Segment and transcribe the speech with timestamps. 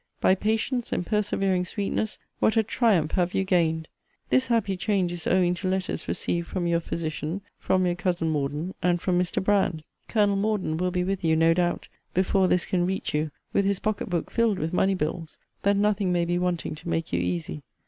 [0.19, 3.87] By patience, and persevering sweetness, what a triumph have you gained!
[4.31, 8.73] This happy change is owing to letters received from your physician, from your cousin Morden,
[8.81, 9.43] and from Mr.
[9.43, 9.83] Brand.
[10.07, 13.77] Colonel Morden will be with you, no doubt, before this can reach you, with his
[13.77, 17.61] pocket book filled with money bills, that nothing may be wanting to make you easy.